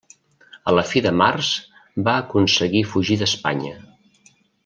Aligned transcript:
A 0.69 0.73
la 0.75 0.83
fi 0.91 1.01
de 1.07 1.11
març 1.17 1.51
va 2.09 2.15
aconseguir 2.23 2.83
fugir 2.95 3.19
d'Espanya. 3.21 3.77